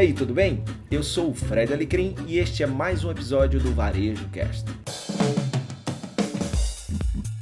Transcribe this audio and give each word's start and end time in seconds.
aí, 0.00 0.14
tudo 0.14 0.32
bem? 0.32 0.60
Eu 0.90 1.02
sou 1.02 1.28
o 1.28 1.34
Fred 1.34 1.74
Alecrim 1.74 2.14
e 2.26 2.38
este 2.38 2.62
é 2.62 2.66
mais 2.66 3.04
um 3.04 3.10
episódio 3.10 3.60
do 3.60 3.70
Varejo 3.72 4.26
Cast. 4.30 4.64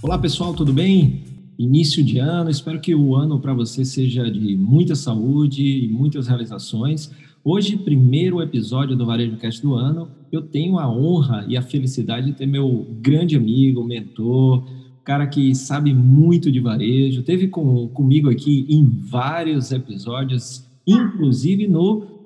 Olá 0.03 0.19
pessoal, 0.19 0.53
tudo 0.53 0.73
bem? 0.73 1.23
Início 1.57 2.03
de 2.03 2.19
ano, 2.19 2.51
espero 2.51 2.81
que 2.81 2.93
o 2.93 3.15
ano 3.15 3.39
para 3.39 3.55
você 3.55 3.85
seja 3.85 4.29
de 4.29 4.57
muita 4.57 4.97
saúde 4.97 5.85
e 5.85 5.87
muitas 5.87 6.27
realizações. 6.27 7.13
Hoje, 7.45 7.77
primeiro 7.77 8.43
episódio 8.43 8.97
do 8.97 9.07
Varejo 9.07 9.37
Cast 9.37 9.63
do 9.63 9.75
ano, 9.75 10.09
eu 10.33 10.43
tenho 10.43 10.81
a 10.81 10.91
honra 10.91 11.47
e 11.49 11.57
a 11.57 11.63
felicidade 11.63 12.27
de 12.27 12.33
ter 12.33 12.47
meu 12.47 12.89
grande 13.01 13.37
amigo, 13.37 13.85
mentor, 13.85 14.69
cara 15.05 15.29
que 15.29 15.55
sabe 15.55 15.95
muito 15.95 16.51
de 16.51 16.59
varejo, 16.59 17.23
teve 17.23 17.47
com, 17.47 17.87
comigo 17.87 18.29
aqui 18.29 18.67
em 18.69 18.85
vários 18.85 19.71
episódios, 19.71 20.67
inclusive 20.85 21.69
no 21.69 22.18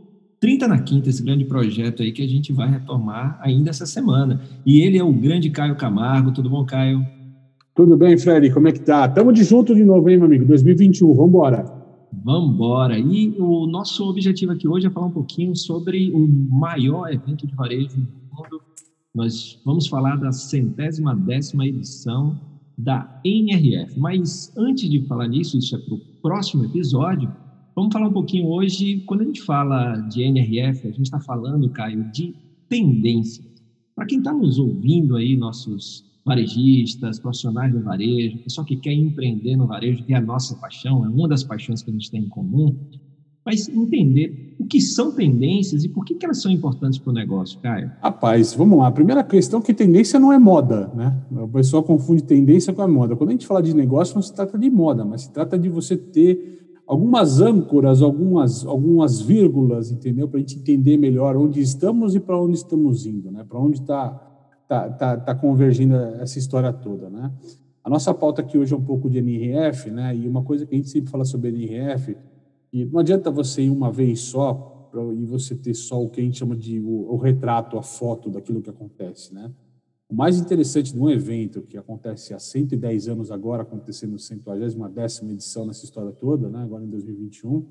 30 0.42 0.66
na 0.66 0.80
Quinta, 0.80 1.08
esse 1.08 1.22
grande 1.22 1.44
projeto 1.44 2.02
aí 2.02 2.10
que 2.10 2.20
a 2.20 2.26
gente 2.26 2.52
vai 2.52 2.68
retomar 2.68 3.38
ainda 3.40 3.70
essa 3.70 3.86
semana. 3.86 4.40
E 4.66 4.80
ele 4.80 4.98
é 4.98 5.04
o 5.04 5.12
grande 5.12 5.48
Caio 5.50 5.76
Camargo. 5.76 6.32
Tudo 6.32 6.50
bom, 6.50 6.64
Caio? 6.64 7.06
Tudo 7.76 7.96
bem, 7.96 8.18
Fred? 8.18 8.50
Como 8.50 8.66
é 8.66 8.72
que 8.72 8.80
tá? 8.80 9.08
Tamo 9.08 9.32
de 9.32 9.44
junto 9.44 9.72
de 9.72 9.84
novo, 9.84 10.10
hein, 10.10 10.16
meu 10.16 10.26
amigo? 10.26 10.44
2021, 10.44 11.14
vamos 11.14 11.28
embora. 11.28 11.64
Vamos 12.24 12.54
embora. 12.54 12.98
E 12.98 13.36
o 13.38 13.68
nosso 13.68 14.04
objetivo 14.10 14.50
aqui 14.50 14.66
hoje 14.66 14.88
é 14.88 14.90
falar 14.90 15.06
um 15.06 15.12
pouquinho 15.12 15.54
sobre 15.54 16.10
o 16.10 16.26
maior 16.50 17.12
evento 17.12 17.46
de 17.46 17.54
varejo 17.54 17.90
do 17.90 18.00
mundo. 18.00 18.60
Nós 19.14 19.60
vamos 19.64 19.86
falar 19.86 20.16
da 20.16 20.32
centésima 20.32 21.14
décima 21.14 21.68
edição 21.68 22.36
da 22.76 23.20
NRF. 23.24 23.96
Mas 23.96 24.52
antes 24.56 24.90
de 24.90 25.06
falar 25.06 25.28
nisso, 25.28 25.56
isso 25.56 25.76
é 25.76 25.78
para 25.78 25.94
o 25.94 26.00
próximo 26.20 26.64
episódio, 26.64 27.30
vamos 27.74 27.92
falar 27.92 28.08
um 28.08 28.12
pouquinho 28.12 28.48
hoje, 28.48 29.00
quando 29.06 29.22
a 29.22 29.24
gente 29.24 29.42
fala 29.42 29.96
de 30.08 30.22
NRF, 30.22 30.86
a 30.86 30.90
gente 30.90 31.02
está 31.02 31.20
falando, 31.20 31.70
Caio, 31.70 32.10
de 32.12 32.34
tendências. 32.68 33.46
Para 33.94 34.06
quem 34.06 34.18
está 34.18 34.32
nos 34.32 34.58
ouvindo 34.58 35.16
aí, 35.16 35.36
nossos 35.36 36.04
varejistas, 36.24 37.18
profissionais 37.18 37.72
do 37.72 37.82
varejo, 37.82 38.38
pessoal 38.38 38.64
que 38.64 38.76
quer 38.76 38.92
empreender 38.92 39.56
no 39.56 39.66
varejo, 39.66 40.04
que 40.04 40.14
é 40.14 40.16
a 40.16 40.20
nossa 40.20 40.54
paixão, 40.56 41.04
é 41.04 41.08
uma 41.08 41.28
das 41.28 41.42
paixões 41.42 41.82
que 41.82 41.90
a 41.90 41.92
gente 41.92 42.10
tem 42.10 42.22
em 42.22 42.28
comum, 42.28 42.76
mas 43.44 43.68
entender 43.68 44.54
o 44.58 44.64
que 44.64 44.80
são 44.80 45.10
tendências 45.12 45.84
e 45.84 45.88
por 45.88 46.04
que, 46.04 46.14
que 46.14 46.24
elas 46.24 46.40
são 46.40 46.50
importantes 46.50 46.98
para 46.98 47.10
o 47.10 47.12
negócio, 47.12 47.58
Caio. 47.58 47.90
Rapaz, 48.00 48.54
vamos 48.54 48.78
lá. 48.78 48.86
A 48.86 48.92
primeira 48.92 49.24
questão 49.24 49.58
é 49.58 49.62
que 49.62 49.74
tendência 49.74 50.20
não 50.20 50.32
é 50.32 50.38
moda, 50.38 50.92
né? 50.94 51.20
O 51.32 51.48
pessoal 51.48 51.82
confunde 51.82 52.22
tendência 52.22 52.72
com 52.72 52.82
a 52.82 52.88
moda. 52.88 53.16
Quando 53.16 53.30
a 53.30 53.32
gente 53.32 53.46
fala 53.46 53.60
de 53.60 53.74
negócio, 53.74 54.14
não 54.14 54.22
se 54.22 54.32
trata 54.32 54.56
de 54.56 54.70
moda, 54.70 55.04
mas 55.04 55.22
se 55.22 55.32
trata 55.32 55.58
de 55.58 55.68
você 55.68 55.96
ter 55.96 56.61
algumas 56.92 57.40
âncoras, 57.40 58.02
algumas, 58.02 58.66
algumas 58.66 59.18
vírgulas, 59.18 59.90
entendeu? 59.90 60.28
Para 60.28 60.36
a 60.36 60.40
gente 60.40 60.58
entender 60.58 60.98
melhor 60.98 61.38
onde 61.38 61.58
estamos 61.58 62.14
e 62.14 62.20
para 62.20 62.38
onde 62.38 62.58
estamos 62.58 63.06
indo, 63.06 63.30
né? 63.30 63.46
Para 63.48 63.58
onde 63.58 63.80
está 63.80 64.10
tá, 64.68 64.90
tá, 64.90 65.16
tá 65.16 65.34
convergindo 65.34 65.96
essa 65.96 66.38
história 66.38 66.70
toda, 66.70 67.08
né? 67.08 67.32
A 67.82 67.88
nossa 67.88 68.12
pauta 68.12 68.42
aqui 68.42 68.58
hoje 68.58 68.74
é 68.74 68.76
um 68.76 68.84
pouco 68.84 69.08
de 69.08 69.18
NRF, 69.18 69.90
né? 69.90 70.14
E 70.14 70.28
uma 70.28 70.42
coisa 70.42 70.66
que 70.66 70.74
a 70.74 70.76
gente 70.76 70.90
sempre 70.90 71.10
fala 71.10 71.24
sobre 71.24 71.48
NRF 71.48 72.14
e 72.70 72.84
não 72.84 73.00
adianta 73.00 73.30
você 73.30 73.62
ir 73.62 73.70
uma 73.70 73.90
vez 73.90 74.20
só 74.20 74.52
pra, 74.90 75.02
e 75.02 75.24
você 75.24 75.54
ter 75.54 75.72
só 75.72 76.02
o 76.02 76.10
que 76.10 76.20
a 76.20 76.24
gente 76.24 76.38
chama 76.38 76.54
de 76.54 76.78
o, 76.78 77.10
o, 77.10 77.16
retrato, 77.16 77.78
a 77.78 77.82
foto 77.82 78.28
daquilo 78.28 78.60
que 78.60 78.68
acontece, 78.68 79.32
né? 79.32 79.50
O 80.12 80.14
mais 80.14 80.38
interessante 80.38 80.92
de 80.92 81.00
um 81.00 81.08
evento 81.08 81.62
que 81.62 81.78
acontece 81.78 82.34
há 82.34 82.38
110 82.38 83.08
anos 83.08 83.30
agora, 83.30 83.62
acontecendo 83.62 84.12
na 84.12 84.18
110 84.18 85.22
edição 85.30 85.64
nessa 85.64 85.86
história 85.86 86.12
toda, 86.12 86.50
né? 86.50 86.62
agora 86.62 86.84
em 86.84 86.90
2021, 86.90 87.64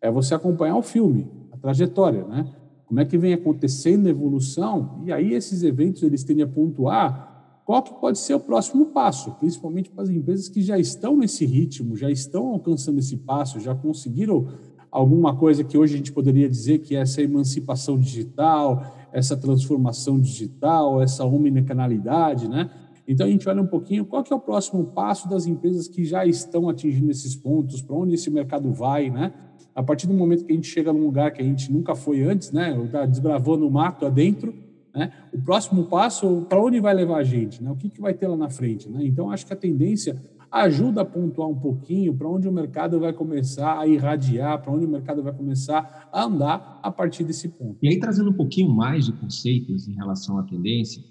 é 0.00 0.10
você 0.10 0.34
acompanhar 0.34 0.76
o 0.76 0.82
filme, 0.82 1.30
a 1.52 1.56
trajetória, 1.56 2.24
né? 2.24 2.52
Como 2.86 2.98
é 2.98 3.04
que 3.04 3.16
vem 3.16 3.32
acontecendo 3.32 4.08
a 4.08 4.10
evolução, 4.10 5.00
e 5.04 5.12
aí 5.12 5.32
esses 5.32 5.62
eventos 5.62 6.02
eles 6.02 6.24
tendem 6.24 6.42
a 6.42 6.48
pontuar 6.48 7.60
qual 7.64 7.80
que 7.80 7.94
pode 7.94 8.18
ser 8.18 8.34
o 8.34 8.40
próximo 8.40 8.86
passo, 8.86 9.30
principalmente 9.34 9.88
para 9.88 10.02
as 10.02 10.10
empresas 10.10 10.48
que 10.48 10.62
já 10.62 10.76
estão 10.76 11.16
nesse 11.16 11.46
ritmo, 11.46 11.96
já 11.96 12.10
estão 12.10 12.48
alcançando 12.48 12.98
esse 12.98 13.16
passo, 13.16 13.60
já 13.60 13.76
conseguiram 13.76 14.48
alguma 14.90 15.36
coisa 15.36 15.62
que 15.62 15.76
hoje 15.78 15.94
a 15.94 15.98
gente 15.98 16.12
poderia 16.12 16.48
dizer 16.48 16.78
que 16.78 16.96
é 16.96 17.00
essa 17.00 17.22
emancipação 17.22 17.98
digital, 17.98 19.05
essa 19.12 19.36
transformação 19.36 20.20
digital, 20.20 21.02
essa 21.02 21.24
omnicanalidade, 21.24 22.48
né? 22.48 22.70
Então 23.08 23.26
a 23.26 23.30
gente 23.30 23.48
olha 23.48 23.62
um 23.62 23.66
pouquinho 23.66 24.04
qual 24.04 24.22
que 24.22 24.32
é 24.32 24.36
o 24.36 24.40
próximo 24.40 24.84
passo 24.84 25.28
das 25.28 25.46
empresas 25.46 25.86
que 25.86 26.04
já 26.04 26.26
estão 26.26 26.68
atingindo 26.68 27.10
esses 27.10 27.36
pontos, 27.36 27.80
para 27.80 27.94
onde 27.94 28.14
esse 28.14 28.30
mercado 28.30 28.72
vai, 28.72 29.10
né? 29.10 29.32
A 29.74 29.82
partir 29.82 30.06
do 30.06 30.14
momento 30.14 30.44
que 30.44 30.52
a 30.52 30.54
gente 30.54 30.68
chega 30.68 30.92
num 30.92 31.04
lugar 31.04 31.30
que 31.32 31.40
a 31.40 31.44
gente 31.44 31.72
nunca 31.72 31.94
foi 31.94 32.22
antes, 32.22 32.50
né? 32.50 32.76
Está 32.84 33.06
desbravando 33.06 33.66
o 33.66 33.70
mato 33.70 34.06
adentro, 34.06 34.52
né? 34.94 35.12
O 35.32 35.40
próximo 35.40 35.84
passo, 35.84 36.46
para 36.48 36.60
onde 36.60 36.80
vai 36.80 36.94
levar 36.94 37.18
a 37.18 37.22
gente? 37.22 37.62
Né? 37.62 37.70
O 37.70 37.76
que, 37.76 37.90
que 37.90 38.00
vai 38.00 38.14
ter 38.14 38.26
lá 38.26 38.36
na 38.36 38.48
frente? 38.48 38.88
Né? 38.88 39.04
Então, 39.04 39.30
acho 39.30 39.46
que 39.46 39.52
a 39.52 39.56
tendência 39.56 40.20
ajuda 40.62 41.02
a 41.02 41.04
pontuar 41.04 41.48
um 41.48 41.58
pouquinho 41.58 42.14
para 42.14 42.28
onde 42.28 42.48
o 42.48 42.52
mercado 42.52 42.98
vai 43.00 43.12
começar 43.12 43.78
a 43.78 43.86
irradiar, 43.86 44.62
para 44.62 44.72
onde 44.72 44.84
o 44.84 44.88
mercado 44.88 45.22
vai 45.22 45.32
começar 45.32 46.08
a 46.12 46.24
andar 46.24 46.80
a 46.82 46.90
partir 46.90 47.24
desse 47.24 47.48
ponto. 47.48 47.78
E 47.82 47.88
aí, 47.88 47.98
trazendo 47.98 48.30
um 48.30 48.34
pouquinho 48.34 48.70
mais 48.70 49.06
de 49.06 49.12
conceitos 49.12 49.88
em 49.88 49.94
relação 49.94 50.38
à 50.38 50.42
tendência, 50.42 51.02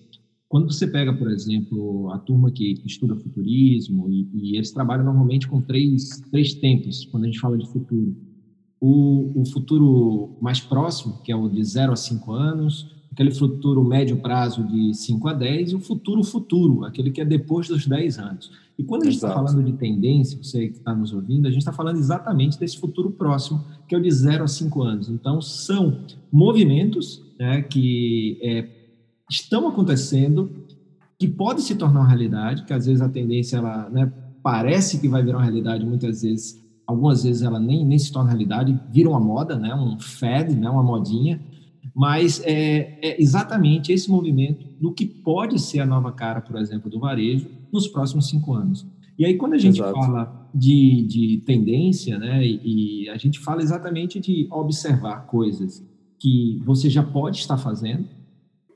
quando 0.48 0.72
você 0.72 0.88
pega, 0.88 1.14
por 1.14 1.30
exemplo, 1.30 2.12
a 2.12 2.20
turma 2.20 2.52
que 2.52 2.82
estuda 2.86 3.16
futurismo, 3.16 4.10
e, 4.10 4.30
e 4.34 4.56
eles 4.56 4.72
trabalham 4.72 5.04
normalmente 5.04 5.48
com 5.48 5.62
três, 5.62 6.22
três 6.32 6.54
tempos, 6.54 7.06
quando 7.06 7.24
a 7.24 7.28
gente 7.28 7.40
fala 7.40 7.58
de 7.58 7.68
futuro. 7.68 8.16
O, 8.80 9.42
o 9.42 9.46
futuro 9.52 10.38
mais 10.42 10.60
próximo, 10.60 11.22
que 11.24 11.32
é 11.32 11.36
o 11.36 11.50
de 11.50 11.64
0 11.64 11.92
a 11.92 11.96
5 11.96 12.32
anos, 12.32 12.95
aquele 13.16 13.32
futuro 13.32 13.82
médio 13.82 14.18
prazo 14.18 14.62
de 14.68 14.94
5 14.94 15.28
a 15.30 15.34
10 15.34 15.72
e 15.72 15.76
o 15.76 15.80
futuro 15.80 16.22
futuro, 16.22 16.84
aquele 16.84 17.10
que 17.10 17.22
é 17.22 17.26
depois 17.26 17.70
dos 17.70 17.88
10 17.88 18.20
anos. 18.20 18.52
E 18.78 18.84
quando 18.84 19.04
a 19.04 19.06
gente 19.06 19.16
está 19.16 19.34
falando 19.34 19.64
de 19.64 19.72
tendência, 19.72 20.38
você 20.38 20.68
que 20.68 20.80
está 20.80 20.94
nos 20.94 21.14
ouvindo, 21.14 21.48
a 21.48 21.50
gente 21.50 21.60
está 21.60 21.72
falando 21.72 21.96
exatamente 21.96 22.60
desse 22.60 22.78
futuro 22.78 23.10
próximo, 23.10 23.64
que 23.88 23.96
é 23.96 23.98
o 23.98 24.02
de 24.02 24.12
0 24.12 24.44
a 24.44 24.48
5 24.50 24.84
anos. 24.84 25.10
Então, 25.10 25.42
são 25.42 26.02
movimentos 26.30 27.24
né, 27.40 27.62
que 27.62 28.38
é, 28.44 28.68
estão 29.32 29.66
acontecendo, 29.70 30.52
que 31.18 31.30
podem 31.30 31.64
se 31.64 31.74
tornar 31.76 32.02
uma 32.02 32.10
realidade, 32.10 32.66
que 32.66 32.74
às 32.74 32.86
vezes 32.86 33.02
a 33.02 33.08
tendência 33.08 33.58
ela, 33.58 33.90
né, 33.90 34.12
parece 34.44 35.00
que 35.00 35.08
vai 35.08 35.24
virar 35.24 35.38
uma 35.38 35.44
realidade, 35.46 35.86
muitas 35.86 36.22
vezes, 36.22 36.62
algumas 36.86 37.24
vezes 37.24 37.44
ela 37.44 37.62
nem, 37.62 37.86
nem 37.86 37.98
se 37.98 38.12
torna 38.12 38.32
realidade, 38.32 38.78
vira 38.92 39.10
uma 39.10 39.22
moda, 39.22 39.58
né, 39.58 39.74
um 39.74 39.98
fad, 40.02 40.52
né, 40.52 40.70
uma 40.70 40.84
modinha, 40.84 41.40
mas 41.96 42.42
é, 42.44 43.00
é, 43.02 43.22
exatamente 43.22 43.94
esse 43.94 44.12
movimento 44.12 44.66
do 44.82 44.92
que 44.92 45.06
pode 45.06 45.60
ser 45.60 45.80
a 45.80 45.86
nova 45.86 46.12
cara, 46.12 46.42
por 46.42 46.58
exemplo, 46.58 46.90
do 46.90 47.00
varejo 47.00 47.50
nos 47.72 47.88
próximos 47.88 48.28
cinco 48.28 48.54
anos. 48.54 48.86
E 49.18 49.26
aí, 49.26 49.36
quando 49.36 49.54
a 49.54 49.58
gente 49.58 49.80
Exato. 49.80 49.94
fala 49.94 50.50
de, 50.54 51.04
de 51.08 51.38
tendência, 51.46 52.20
né, 52.20 52.46
e, 52.46 53.04
e 53.06 53.10
a 53.10 53.18
gente 53.18 53.40
fala 53.40 53.62
exatamente 53.62 54.20
de 54.20 54.46
observar 54.52 55.26
coisas 55.26 55.82
que 56.20 56.62
você 56.66 56.90
já 56.90 57.02
pode 57.02 57.38
estar 57.38 57.58
fazendo, 57.58 58.06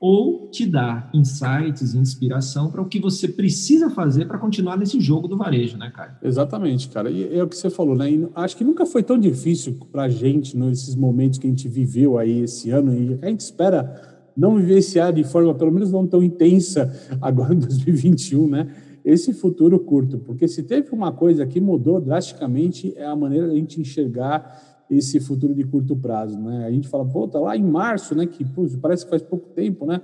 ou 0.00 0.48
te 0.50 0.64
dar 0.64 1.10
insights, 1.12 1.94
inspiração 1.94 2.70
para 2.70 2.80
o 2.80 2.86
que 2.86 2.98
você 2.98 3.28
precisa 3.28 3.90
fazer 3.90 4.24
para 4.24 4.38
continuar 4.38 4.78
nesse 4.78 4.98
jogo 4.98 5.28
do 5.28 5.36
varejo, 5.36 5.76
né, 5.76 5.92
cara? 5.94 6.18
Exatamente, 6.22 6.88
cara. 6.88 7.10
E 7.10 7.36
é 7.36 7.44
o 7.44 7.46
que 7.46 7.56
você 7.56 7.68
falou, 7.68 7.94
né? 7.94 8.10
E 8.10 8.26
acho 8.34 8.56
que 8.56 8.64
nunca 8.64 8.86
foi 8.86 9.02
tão 9.02 9.18
difícil 9.18 9.76
para 9.92 10.04
a 10.04 10.08
gente 10.08 10.56
nesses 10.56 10.94
momentos 10.94 11.38
que 11.38 11.46
a 11.46 11.50
gente 11.50 11.68
viveu 11.68 12.16
aí 12.16 12.40
esse 12.40 12.70
ano 12.70 12.94
e 12.94 13.18
a 13.20 13.28
gente 13.28 13.40
espera 13.40 14.30
não 14.34 14.56
vivenciar 14.56 15.12
de 15.12 15.22
forma, 15.22 15.54
pelo 15.54 15.70
menos 15.70 15.92
não 15.92 16.06
tão 16.06 16.22
intensa 16.22 16.90
agora 17.20 17.52
em 17.52 17.58
2021, 17.58 18.48
né? 18.48 18.68
Esse 19.04 19.34
futuro 19.34 19.78
curto, 19.78 20.18
porque 20.18 20.48
se 20.48 20.62
teve 20.62 20.90
uma 20.92 21.12
coisa 21.12 21.46
que 21.46 21.60
mudou 21.60 22.00
drasticamente 22.00 22.94
é 22.96 23.04
a 23.04 23.16
maneira 23.16 23.48
da 23.48 23.54
gente 23.54 23.80
enxergar 23.80 24.69
esse 24.90 25.20
futuro 25.20 25.54
de 25.54 25.62
curto 25.62 25.96
prazo, 25.96 26.38
né? 26.38 26.66
A 26.66 26.70
gente 26.70 26.88
fala, 26.88 27.04
pô, 27.04 27.28
tá 27.28 27.38
lá 27.38 27.56
em 27.56 27.62
março, 27.62 28.14
né? 28.14 28.26
Que 28.26 28.44
pô, 28.44 28.66
parece 28.82 29.04
que 29.04 29.10
faz 29.10 29.22
pouco 29.22 29.50
tempo, 29.50 29.86
né? 29.86 30.00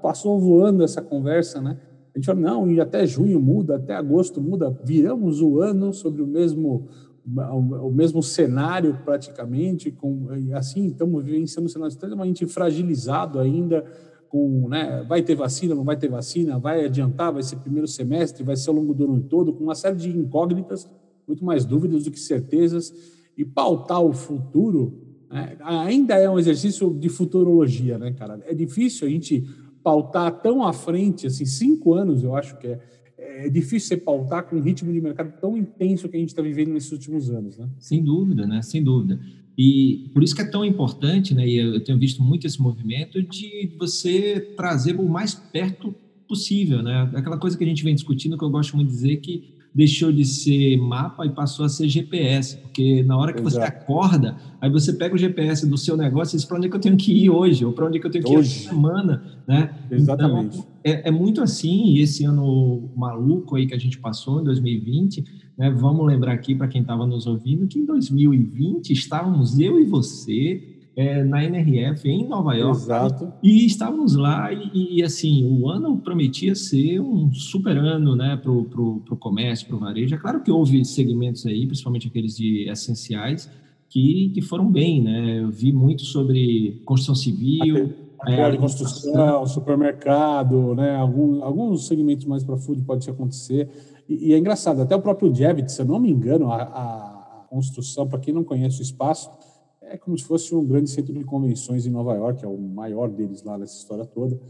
Passou 0.00 0.38
voando 0.38 0.84
essa 0.84 1.02
conversa, 1.02 1.60
né? 1.60 1.76
A 2.14 2.18
gente 2.18 2.26
fala, 2.26 2.40
não, 2.40 2.70
e 2.70 2.80
até 2.80 3.04
junho 3.06 3.40
muda, 3.40 3.76
até 3.76 3.94
agosto 3.94 4.40
muda, 4.40 4.70
viramos 4.84 5.40
o 5.40 5.60
ano 5.60 5.92
sobre 5.92 6.22
o 6.22 6.26
mesmo 6.26 6.88
o 7.24 7.90
mesmo 7.90 8.20
cenário 8.20 8.98
praticamente, 9.04 9.92
com 9.92 10.26
assim 10.54 10.86
estamos 10.86 11.24
vivenciando 11.24 11.66
um 11.66 11.68
cenário 11.68 11.92
extremamente 11.92 12.44
fragilizado 12.46 13.38
ainda, 13.38 13.84
com, 14.28 14.68
né, 14.68 15.04
vai 15.08 15.22
ter 15.22 15.36
vacina, 15.36 15.72
não 15.72 15.84
vai 15.84 15.96
ter 15.96 16.08
vacina, 16.08 16.58
vai 16.58 16.84
adiantar, 16.84 17.32
vai 17.32 17.44
ser 17.44 17.56
primeiro 17.56 17.86
semestre, 17.86 18.42
vai 18.42 18.56
ser 18.56 18.70
ao 18.70 18.76
longo 18.76 18.92
do 18.92 19.04
ano 19.04 19.20
todo, 19.22 19.52
com 19.52 19.62
uma 19.62 19.76
série 19.76 19.94
de 19.94 20.10
incógnitas, 20.10 20.90
muito 21.28 21.44
mais 21.44 21.64
dúvidas 21.64 22.02
do 22.04 22.10
que 22.10 22.18
certezas 22.18 22.92
e 23.42 23.44
pautar 23.44 24.00
o 24.00 24.12
futuro 24.12 24.98
né, 25.28 25.56
ainda 25.60 26.14
é 26.14 26.30
um 26.30 26.38
exercício 26.38 26.94
de 26.94 27.08
futurologia, 27.08 27.98
né, 27.98 28.12
cara? 28.12 28.40
É 28.46 28.54
difícil 28.54 29.06
a 29.06 29.10
gente 29.10 29.44
pautar 29.82 30.40
tão 30.40 30.62
à 30.62 30.72
frente, 30.72 31.26
assim, 31.26 31.44
cinco 31.44 31.92
anos, 31.94 32.22
eu 32.22 32.36
acho 32.36 32.56
que 32.58 32.68
é, 32.68 32.78
é 33.18 33.48
difícil 33.48 33.88
você 33.88 33.96
pautar 33.96 34.44
com 34.44 34.56
um 34.56 34.60
ritmo 34.60 34.92
de 34.92 35.00
mercado 35.00 35.32
tão 35.40 35.56
intenso 35.56 36.08
que 36.08 36.16
a 36.16 36.20
gente 36.20 36.28
está 36.28 36.40
vivendo 36.40 36.72
nesses 36.72 36.92
últimos 36.92 37.30
anos, 37.30 37.58
né? 37.58 37.68
Sem 37.80 38.02
dúvida, 38.02 38.46
né? 38.46 38.62
Sem 38.62 38.82
dúvida. 38.84 39.18
E 39.58 40.08
por 40.14 40.22
isso 40.22 40.36
que 40.36 40.42
é 40.42 40.46
tão 40.48 40.64
importante, 40.64 41.34
né, 41.34 41.46
e 41.46 41.58
eu 41.58 41.82
tenho 41.82 41.98
visto 41.98 42.22
muito 42.22 42.46
esse 42.46 42.62
movimento 42.62 43.22
de 43.22 43.74
você 43.78 44.40
trazer 44.56 44.98
o 44.98 45.08
mais 45.08 45.34
perto 45.34 45.94
possível, 46.28 46.82
né? 46.82 47.10
Aquela 47.14 47.38
coisa 47.38 47.58
que 47.58 47.64
a 47.64 47.66
gente 47.66 47.82
vem 47.82 47.94
discutindo, 47.94 48.38
que 48.38 48.44
eu 48.44 48.50
gosto 48.50 48.76
muito 48.76 48.88
de 48.88 48.94
dizer 48.94 49.16
que 49.16 49.61
deixou 49.74 50.12
de 50.12 50.24
ser 50.24 50.76
mapa 50.76 51.24
e 51.24 51.30
passou 51.30 51.64
a 51.64 51.68
ser 51.68 51.88
GPS, 51.88 52.56
porque 52.58 53.02
na 53.02 53.16
hora 53.16 53.32
que 53.32 53.40
Exato. 53.40 53.54
você 53.54 53.62
acorda, 53.62 54.36
aí 54.60 54.70
você 54.70 54.92
pega 54.92 55.14
o 55.14 55.18
GPS 55.18 55.66
do 55.66 55.78
seu 55.78 55.96
negócio 55.96 56.34
e 56.34 56.36
diz 56.36 56.44
para 56.44 56.58
onde 56.58 56.66
é 56.66 56.70
que 56.70 56.76
eu 56.76 56.80
tenho 56.80 56.96
que 56.96 57.12
ir 57.12 57.30
hoje, 57.30 57.64
ou 57.64 57.72
para 57.72 57.86
onde 57.86 57.98
é 57.98 58.00
que 58.00 58.06
eu 58.06 58.10
tenho 58.10 58.24
que 58.24 58.36
hoje. 58.36 58.50
ir 58.50 58.60
essa 58.60 58.68
semana, 58.68 59.22
né? 59.46 59.74
Exatamente. 59.90 60.58
Então, 60.58 60.72
é, 60.84 61.08
é, 61.08 61.10
muito 61.10 61.42
assim, 61.42 61.94
e 61.94 62.00
esse 62.00 62.24
ano 62.24 62.90
maluco 62.94 63.56
aí 63.56 63.66
que 63.66 63.74
a 63.74 63.78
gente 63.78 63.98
passou, 63.98 64.40
em 64.40 64.44
2020, 64.44 65.24
né, 65.56 65.70
vamos 65.70 66.06
lembrar 66.06 66.32
aqui 66.32 66.54
para 66.54 66.68
quem 66.68 66.82
estava 66.82 67.06
nos 67.06 67.26
ouvindo, 67.26 67.66
que 67.66 67.78
em 67.78 67.86
2020 67.86 68.90
estávamos 68.92 69.58
eu 69.58 69.80
e 69.80 69.84
você 69.84 70.71
é, 70.94 71.24
na 71.24 71.44
NRF 71.44 72.08
em 72.08 72.28
Nova 72.28 72.54
York. 72.54 72.82
Exato. 72.82 73.32
E 73.42 73.66
estávamos 73.66 74.14
lá 74.14 74.52
e, 74.52 74.98
e, 74.98 75.02
assim, 75.02 75.44
o 75.44 75.68
ano 75.68 75.96
prometia 75.98 76.54
ser 76.54 77.00
um 77.00 77.32
super 77.32 77.76
ano 77.76 78.14
né, 78.14 78.36
para 78.36 78.50
o 78.50 79.16
comércio, 79.18 79.66
para 79.66 79.76
o 79.76 79.78
varejo. 79.78 80.14
É 80.14 80.18
claro 80.18 80.42
que 80.42 80.50
houve 80.50 80.84
segmentos 80.84 81.46
aí, 81.46 81.66
principalmente 81.66 82.08
aqueles 82.08 82.36
de 82.36 82.68
essenciais, 82.68 83.50
que, 83.88 84.30
que 84.34 84.40
foram 84.40 84.70
bem, 84.70 85.02
né? 85.02 85.40
Eu 85.42 85.50
vi 85.50 85.72
muito 85.72 86.02
sobre 86.02 86.80
construção 86.84 87.14
civil. 87.14 87.92
Até, 88.18 88.40
é, 88.40 88.50
de 88.52 88.58
construção, 88.58 89.44
supermercado, 89.46 90.74
né? 90.74 90.94
Algum, 90.94 91.42
alguns 91.42 91.88
segmentos 91.88 92.24
mais 92.24 92.44
para 92.44 92.56
food 92.56 92.80
pode 92.82 93.08
acontecer. 93.10 93.68
E, 94.08 94.28
e, 94.28 94.32
é 94.32 94.38
engraçado, 94.38 94.80
até 94.80 94.94
o 94.94 95.00
próprio 95.00 95.34
Jevit, 95.34 95.70
se 95.72 95.82
eu 95.82 95.86
não 95.86 95.98
me 95.98 96.10
engano, 96.10 96.50
a, 96.52 96.62
a 96.62 97.46
construção, 97.50 98.08
para 98.08 98.18
quem 98.18 98.32
não 98.32 98.44
conhece 98.44 98.80
o 98.80 98.82
espaço, 98.82 99.28
é 99.92 99.98
como 99.98 100.16
se 100.16 100.24
fosse 100.24 100.54
um 100.54 100.64
grande 100.64 100.88
centro 100.88 101.12
de 101.12 101.22
convenções 101.22 101.86
em 101.86 101.90
Nova 101.90 102.14
York, 102.14 102.42
é 102.42 102.48
o 102.48 102.56
maior 102.58 103.10
deles 103.10 103.42
lá 103.42 103.58
nessa 103.58 103.76
história 103.76 104.06
toda. 104.06 104.40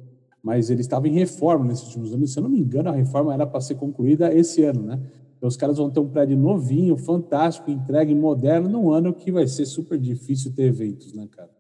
Mas 0.43 0.71
ele 0.71 0.81
estava 0.81 1.09
em 1.09 1.12
reforma 1.12 1.67
nesses 1.67 1.87
últimos 1.87 2.12
anos. 2.12 2.33
Se 2.33 2.39
eu 2.39 2.44
não 2.44 2.50
me 2.50 2.61
engano, 2.61 2.89
a 2.89 2.93
reforma 2.93 3.35
era 3.35 3.47
para 3.47 3.61
ser 3.61 3.75
concluída 3.75 4.33
esse 4.33 4.62
ano, 4.62 4.83
né? 4.83 5.00
Então, 5.37 5.49
os 5.49 5.56
caras 5.56 5.79
vão 5.79 5.91
ter 5.91 5.99
um 5.99 6.09
prédio 6.09 6.37
novinho, 6.37 6.97
fantástico, 6.97 7.71
entregue, 7.71 8.15
moderno, 8.15 8.69
num 8.69 8.93
ano 8.93 9.12
que 9.12 9.33
vai 9.33 9.47
ser 9.49 9.67
super 9.67 9.99
difícil 9.99 10.55
ter 10.55 10.65
eventos, 10.65 11.12
né, 11.12 11.27
cara? 11.29 11.50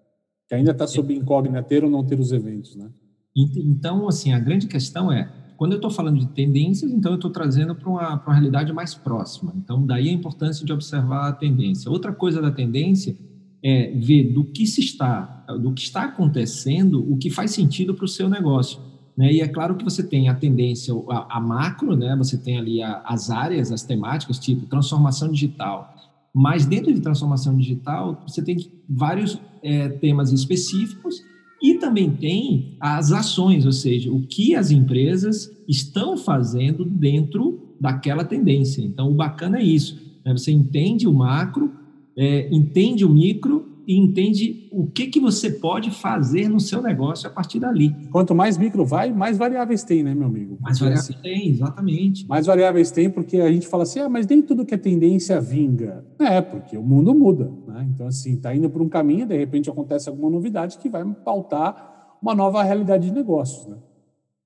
Que 0.48 0.54
ainda 0.54 0.70
está 0.70 0.86
sob 0.86 1.12
incógnita 1.12 1.62
ter 1.64 1.82
ou 1.82 1.90
não 1.90 2.04
ter 2.04 2.20
os 2.20 2.30
eventos, 2.30 2.76
né? 2.76 2.88
Então, 3.34 4.06
assim, 4.06 4.32
a 4.32 4.38
grande 4.38 4.68
questão 4.68 5.10
é, 5.10 5.28
quando 5.56 5.72
eu 5.72 5.76
estou 5.76 5.90
falando 5.90 6.20
de 6.20 6.28
tendências, 6.28 6.92
então 6.92 7.12
eu 7.12 7.16
estou 7.16 7.30
trazendo 7.30 7.74
para 7.74 7.88
uma, 7.88 8.22
uma 8.22 8.34
realidade 8.34 8.72
mais 8.72 8.94
próxima. 8.94 9.52
Então, 9.56 9.84
daí 9.84 10.08
a 10.08 10.12
importância 10.12 10.64
de 10.64 10.72
observar 10.72 11.28
a 11.28 11.32
tendência. 11.32 11.90
Outra 11.90 12.12
coisa 12.12 12.40
da 12.40 12.52
tendência 12.52 13.16
é, 13.62 13.92
ver 13.92 14.32
do 14.32 14.44
que 14.44 14.66
se 14.66 14.80
está, 14.80 15.44
do 15.60 15.72
que 15.72 15.82
está 15.82 16.04
acontecendo, 16.04 17.10
o 17.10 17.16
que 17.16 17.30
faz 17.30 17.52
sentido 17.52 17.94
para 17.94 18.04
o 18.04 18.08
seu 18.08 18.28
negócio. 18.28 18.80
Né? 19.16 19.32
E 19.34 19.40
é 19.40 19.48
claro 19.48 19.76
que 19.76 19.84
você 19.84 20.02
tem 20.02 20.28
a 20.28 20.34
tendência 20.34 20.94
a, 21.10 21.36
a 21.36 21.40
macro, 21.40 21.94
né? 21.96 22.16
Você 22.16 22.38
tem 22.38 22.56
ali 22.56 22.82
a, 22.82 23.02
as 23.04 23.30
áreas, 23.30 23.70
as 23.70 23.82
temáticas, 23.82 24.38
tipo 24.38 24.66
transformação 24.66 25.30
digital. 25.30 25.94
Mas 26.34 26.64
dentro 26.64 26.92
de 26.92 27.00
transformação 27.00 27.56
digital, 27.56 28.22
você 28.26 28.42
tem 28.42 28.56
vários 28.88 29.38
é, 29.62 29.88
temas 29.88 30.32
específicos 30.32 31.22
e 31.62 31.74
também 31.74 32.10
tem 32.10 32.76
as 32.80 33.12
ações, 33.12 33.66
ou 33.66 33.72
seja, 33.72 34.10
o 34.10 34.22
que 34.26 34.54
as 34.54 34.70
empresas 34.70 35.48
estão 35.68 36.16
fazendo 36.16 36.84
dentro 36.84 37.76
daquela 37.78 38.24
tendência. 38.24 38.82
Então, 38.82 39.10
o 39.10 39.14
bacana 39.14 39.58
é 39.58 39.62
isso. 39.62 40.00
Né? 40.24 40.32
Você 40.32 40.50
entende 40.50 41.06
o 41.06 41.12
macro, 41.12 41.70
é, 42.16 42.48
entende 42.54 43.04
o 43.04 43.08
micro 43.08 43.72
e 43.86 43.96
entende 43.96 44.68
o 44.70 44.86
que, 44.86 45.08
que 45.08 45.20
você 45.20 45.50
pode 45.50 45.90
fazer 45.90 46.48
no 46.48 46.60
seu 46.60 46.80
negócio 46.80 47.28
a 47.28 47.32
partir 47.32 47.58
dali. 47.58 47.94
Quanto 48.10 48.34
mais 48.34 48.56
micro 48.56 48.84
vai, 48.84 49.12
mais 49.12 49.36
variáveis 49.36 49.82
tem, 49.82 50.02
né, 50.02 50.14
meu 50.14 50.28
amigo? 50.28 50.56
Mais 50.60 50.78
variáveis 50.78 51.10
assim, 51.10 51.18
tem, 51.22 51.48
exatamente. 51.48 52.26
Mais 52.28 52.46
variáveis 52.46 52.90
tem 52.90 53.10
porque 53.10 53.38
a 53.38 53.50
gente 53.50 53.66
fala 53.66 53.82
assim, 53.82 54.00
ah, 54.00 54.08
mas 54.08 54.26
nem 54.26 54.40
tudo 54.40 54.64
que 54.64 54.74
é 54.74 54.78
tendência 54.78 55.40
vinga. 55.40 56.04
É, 56.18 56.40
porque 56.40 56.76
o 56.76 56.82
mundo 56.82 57.14
muda, 57.14 57.50
né? 57.66 57.88
Então, 57.92 58.06
assim, 58.06 58.36
tá 58.36 58.54
indo 58.54 58.70
por 58.70 58.80
um 58.82 58.88
caminho, 58.88 59.26
de 59.26 59.36
repente 59.36 59.68
acontece 59.68 60.08
alguma 60.08 60.30
novidade 60.30 60.78
que 60.78 60.88
vai 60.88 61.04
pautar 61.24 62.16
uma 62.22 62.34
nova 62.34 62.62
realidade 62.62 63.08
de 63.08 63.12
negócios, 63.12 63.66
né? 63.66 63.76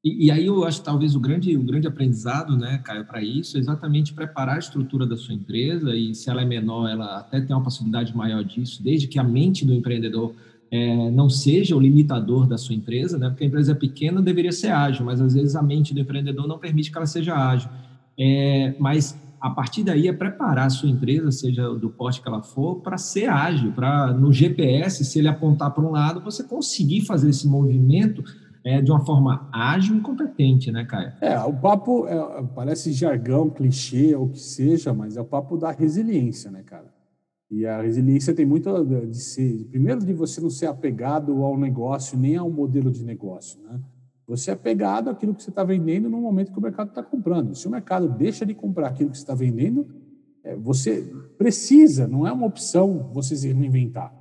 E, 0.07 0.27
e, 0.27 0.31
aí 0.31 0.47
eu 0.47 0.65
acho 0.65 0.81
talvez 0.85 1.17
o 1.17 1.21
grande, 1.21 1.57
o 1.57 1.63
grande 1.65 1.89
aprendizado, 1.89 2.57
né, 2.57 2.79
Caio, 2.85 3.05
para 3.05 3.21
isso 3.21 3.57
é 3.57 3.61
exatamente 3.61 4.15
preparar 4.15 4.55
a 4.55 4.59
estrutura 4.61 5.05
da 5.05 5.17
sua 5.17 5.35
empresa 5.35 5.97
e 5.97 6.15
se 6.15 6.31
ela 6.31 6.43
é 6.43 6.45
menor, 6.45 6.89
ela 6.89 7.19
até 7.19 7.41
tem 7.41 7.57
uma 7.57 7.65
possibilidade 7.65 8.17
maior 8.17 8.45
disso, 8.45 8.81
desde 8.85 9.09
que 9.09 9.19
a 9.19 9.25
mente 9.25 9.65
do 9.65 9.75
empreendedor 9.75 10.33
é, 10.71 11.11
não 11.11 11.29
seja 11.29 11.75
o 11.75 11.81
limitador 11.81 12.47
da 12.47 12.57
sua 12.57 12.77
empresa, 12.77 13.19
né, 13.19 13.31
porque 13.31 13.43
a 13.43 13.49
empresa 13.49 13.73
é 13.73 13.75
pequena, 13.75 14.23
deveria 14.23 14.53
ser 14.53 14.69
ágil, 14.69 15.05
mas 15.05 15.21
às 15.21 15.35
vezes 15.35 15.57
a 15.57 15.63
mente 15.63 15.93
do 15.93 15.99
empreendedor 15.99 16.47
não 16.47 16.57
permite 16.57 16.93
que 16.93 16.97
ela 16.97 17.07
seja 17.07 17.35
ágil. 17.35 17.69
É, 18.17 18.77
mas 18.79 19.21
a 19.41 19.51
partir 19.51 19.83
daí 19.83 20.07
é 20.07 20.13
preparar 20.13 20.67
a 20.69 20.71
sua 20.71 20.89
empresa, 20.89 21.33
seja 21.33 21.69
do 21.75 21.91
porte 21.91 22.23
que 22.23 22.29
ela 22.29 22.43
for, 22.43 22.77
para 22.77 22.97
ser 22.97 23.29
ágil, 23.29 23.73
para 23.73 24.13
no 24.13 24.33
GPS, 24.33 25.05
se 25.05 25.19
ele 25.19 25.27
apontar 25.27 25.73
para 25.73 25.85
um 25.85 25.91
lado, 25.91 26.21
você 26.21 26.45
conseguir 26.45 27.01
fazer 27.01 27.31
esse 27.31 27.49
movimento 27.49 28.23
é, 28.67 28.83
de 28.83 28.91
uma 28.91 29.07
forma 29.07 29.49
ágil 29.53 29.97
e 29.97 30.01
competente, 30.01 30.73
né, 30.73 30.85
Caio? 30.85 31.13
É, 31.21 31.39
o 31.45 31.53
papo 31.53 32.05
é, 32.09 32.43
parece 32.53 32.93
jargão, 32.93 33.49
clichê, 33.49 34.13
ou 34.17 34.25
o 34.25 34.29
que 34.31 34.41
seja, 34.41 34.93
mas 34.93 35.17
é 35.17 35.21
o 35.21 35.25
papo 35.25 35.57
da 35.57 35.71
resiliência, 35.71 36.51
né, 36.51 36.65
cara? 36.65 36.93
E 37.49 37.65
a 37.65 37.81
resiliência 37.81 38.35
tem 38.35 38.45
muito 38.45 38.69
de 38.85 39.21
ser, 39.21 39.69
primeiro, 39.71 40.05
de 40.05 40.13
você 40.13 40.41
não 40.41 40.51
ser 40.51 40.67
apegado 40.67 41.45
ao 41.45 41.57
negócio, 41.57 42.19
nem 42.19 42.35
ao 42.35 42.51
modelo 42.51 42.91
de 42.91 43.05
negócio, 43.05 43.63
né? 43.63 43.81
Você 44.27 44.51
é 44.51 44.55
apegado 44.55 45.09
àquilo 45.09 45.33
que 45.33 45.45
você 45.45 45.51
está 45.51 45.63
vendendo 45.63 46.11
no 46.11 46.21
momento 46.21 46.51
que 46.51 46.59
o 46.59 46.63
mercado 46.63 46.89
está 46.89 47.05
comprando. 47.05 47.55
Se 47.55 47.69
o 47.69 47.71
mercado 47.71 48.09
deixa 48.09 48.45
de 48.45 48.53
comprar 48.53 48.89
aquilo 48.89 49.11
que 49.11 49.17
você 49.17 49.23
está 49.23 49.37
vendendo, 49.37 49.87
é, 50.43 50.57
você 50.57 51.09
precisa, 51.39 52.09
não 52.09 52.27
é 52.27 52.33
uma 52.33 52.49
opção 52.49 53.13
você 53.13 53.37
se 53.37 53.53
reinventar. 53.53 54.13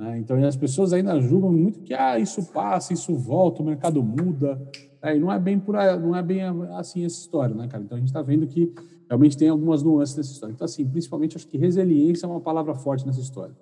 Né? 0.00 0.16
Então, 0.16 0.42
as 0.42 0.56
pessoas 0.56 0.94
ainda 0.94 1.20
julgam 1.20 1.52
muito 1.52 1.80
que 1.80 1.92
ah, 1.92 2.18
isso 2.18 2.50
passa, 2.54 2.94
isso 2.94 3.14
volta, 3.14 3.62
o 3.62 3.66
mercado 3.66 4.02
muda. 4.02 4.58
É, 5.02 5.14
e 5.14 5.20
não 5.20 5.30
é 5.30 5.38
bem 5.38 5.58
por 5.58 5.74
não 5.74 6.16
é 6.16 6.22
bem 6.22 6.40
assim 6.74 7.04
essa 7.04 7.20
história, 7.20 7.54
né, 7.54 7.68
cara? 7.68 7.84
Então 7.84 7.96
a 7.96 7.98
gente 7.98 8.08
está 8.08 8.22
vendo 8.22 8.46
que 8.46 8.72
realmente 9.06 9.36
tem 9.36 9.50
algumas 9.50 9.82
nuances 9.82 10.16
nessa 10.16 10.32
história. 10.32 10.54
Então, 10.54 10.64
assim, 10.64 10.86
principalmente 10.88 11.36
acho 11.36 11.46
que 11.46 11.58
resiliência 11.58 12.24
é 12.24 12.28
uma 12.28 12.40
palavra 12.40 12.74
forte 12.74 13.06
nessa 13.06 13.20
história. 13.20 13.54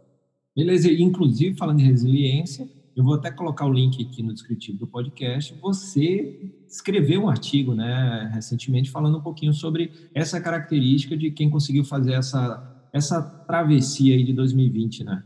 Beleza, 0.55 0.89
inclusive 0.93 1.57
falando 1.57 1.81
em 1.81 1.85
resiliência, 1.85 2.69
eu 2.97 3.03
vou 3.03 3.15
até 3.15 3.33
colocar 3.33 3.67
o 3.67 3.73
link 3.73 4.01
aqui 4.05 4.23
no 4.23 4.33
descritivo 4.33 4.79
do 4.79 4.87
podcast. 4.87 5.57
Você 5.61 6.53
escreveu 6.69 7.23
um 7.23 7.29
artigo, 7.29 7.75
né, 7.75 8.31
recentemente, 8.33 8.93
falando 8.93 9.19
um 9.19 9.23
pouquinho 9.23 9.53
sobre 9.53 9.91
essa 10.15 10.41
característica 10.41 11.17
de 11.17 11.33
quem 11.33 11.51
conseguiu 11.51 11.85
fazer 11.85 12.13
essa, 12.13 12.87
essa 12.93 13.23
travessia 13.23 14.15
aí 14.15 14.23
de 14.23 14.33
2020, 14.33 15.03
né? 15.03 15.23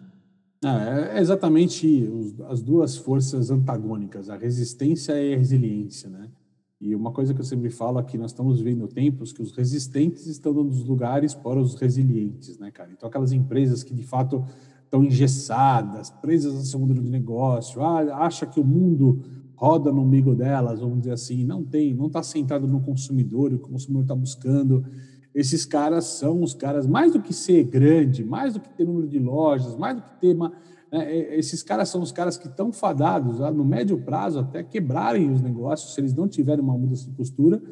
É, 0.64 1.18
é 1.18 1.20
exatamente 1.20 2.08
as 2.48 2.62
duas 2.62 2.96
forças 2.96 3.50
antagônicas, 3.50 4.30
a 4.30 4.36
resistência 4.36 5.12
e 5.20 5.34
a 5.34 5.36
resiliência, 5.36 6.08
né? 6.08 6.30
E 6.80 6.96
uma 6.96 7.12
coisa 7.12 7.32
que 7.32 7.40
eu 7.40 7.44
sempre 7.44 7.70
falo 7.70 7.98
aqui, 7.98 8.18
nós 8.18 8.32
estamos 8.32 8.60
vivendo 8.60 8.88
tempos 8.88 9.32
que 9.32 9.40
os 9.40 9.52
resistentes 9.52 10.26
estão 10.26 10.52
dando 10.52 10.70
os 10.70 10.84
lugares 10.84 11.32
para 11.32 11.60
os 11.60 11.74
resilientes, 11.74 12.58
né, 12.58 12.72
cara? 12.72 12.90
Então, 12.92 13.08
aquelas 13.08 13.32
empresas 13.32 13.84
que 13.84 13.94
de 13.94 14.02
fato 14.02 14.44
estão 14.84 15.04
engessadas, 15.04 16.10
presas 16.10 16.54
ao 16.54 16.62
seu 16.62 16.80
modelo 16.80 17.00
de 17.00 17.08
negócio, 17.08 17.80
ah, 17.82 18.24
acha 18.24 18.46
que 18.46 18.58
o 18.58 18.64
mundo 18.64 19.20
roda 19.54 19.92
no 19.92 20.02
umbigo 20.02 20.34
delas, 20.34 20.80
vamos 20.80 20.98
dizer 20.98 21.12
assim, 21.12 21.44
não 21.44 21.62
tem, 21.62 21.94
não 21.94 22.08
está 22.08 22.20
centrado 22.20 22.66
no 22.66 22.80
consumidor, 22.80 23.52
o 23.54 23.60
consumidor 23.60 24.02
está 24.02 24.14
buscando 24.16 24.84
esses 25.34 25.64
caras 25.64 26.04
são 26.04 26.42
os 26.42 26.54
caras, 26.54 26.86
mais 26.86 27.12
do 27.12 27.20
que 27.20 27.32
ser 27.32 27.64
grande, 27.64 28.24
mais 28.24 28.54
do 28.54 28.60
que 28.60 28.68
ter 28.68 28.84
número 28.84 29.08
de 29.08 29.18
lojas, 29.18 29.76
mais 29.76 29.96
do 29.96 30.02
que 30.02 30.20
ter 30.20 30.34
uma. 30.34 30.52
Né, 30.90 31.10
é, 31.10 31.38
esses 31.38 31.62
caras 31.62 31.88
são 31.88 32.02
os 32.02 32.12
caras 32.12 32.36
que 32.36 32.46
estão 32.46 32.72
fadados 32.72 33.38
no 33.54 33.64
médio 33.64 33.98
prazo 33.98 34.40
até 34.40 34.62
quebrarem 34.62 35.32
os 35.32 35.40
negócios, 35.40 35.94
se 35.94 36.00
eles 36.00 36.14
não 36.14 36.28
tiverem 36.28 36.62
uma 36.62 36.76
mudança 36.76 37.04
de 37.04 37.12
postura, 37.12 37.62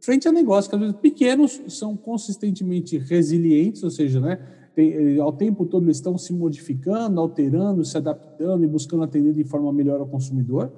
frente 0.00 0.28
a 0.28 0.32
negócios 0.32 0.68
que 0.68 0.74
às 0.74 0.80
vezes 0.80 0.96
pequenos 0.96 1.60
são 1.68 1.96
consistentemente 1.96 2.98
resilientes, 2.98 3.82
ou 3.82 3.90
seja, 3.90 4.20
né, 4.20 4.38
tem, 4.74 5.18
ao 5.18 5.32
tempo 5.32 5.64
todo 5.64 5.86
eles 5.86 5.96
estão 5.96 6.18
se 6.18 6.34
modificando, 6.34 7.18
alterando, 7.18 7.82
se 7.82 7.96
adaptando 7.96 8.62
e 8.62 8.66
buscando 8.68 9.04
atender 9.04 9.32
de 9.32 9.42
forma 9.42 9.72
melhor 9.72 10.00
ao 10.00 10.06
consumidor, 10.06 10.70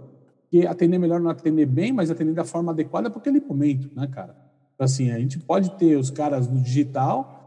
que 0.49 0.65
atender 0.67 0.99
melhor 0.99 1.21
não 1.21 1.31
atender 1.31 1.67
bem, 1.67 1.93
mas 1.93 2.11
atender 2.11 2.33
da 2.33 2.45
forma 2.45 2.71
adequada 2.71 3.11
para 3.11 3.19
aquele 3.19 3.41
momento, 3.41 3.91
né, 3.95 4.07
cara? 4.07 4.48
Assim, 4.79 5.11
a 5.11 5.19
gente 5.19 5.39
pode 5.41 5.77
ter 5.77 5.97
os 5.97 6.11
caras 6.11 6.49
no 6.49 6.61
digital 6.61 7.39